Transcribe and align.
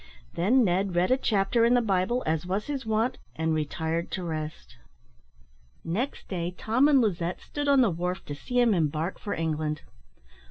Then 0.33 0.63
Ned 0.63 0.95
read 0.95 1.11
a 1.11 1.15
chapter 1.17 1.63
in 1.63 1.75
the 1.75 1.79
Bible, 1.81 2.23
as 2.25 2.43
was 2.47 2.65
his 2.65 2.87
wont, 2.87 3.19
and 3.35 3.53
retired 3.53 4.09
to 4.13 4.23
rest. 4.23 4.77
Next 5.83 6.27
day 6.27 6.55
Tom 6.57 6.87
and 6.87 6.99
Lizette 7.01 7.39
stood 7.39 7.67
on 7.67 7.81
the 7.81 7.91
wharf 7.91 8.25
to 8.25 8.33
see 8.33 8.59
him 8.59 8.73
embark 8.73 9.19
for 9.19 9.35
England. 9.35 9.83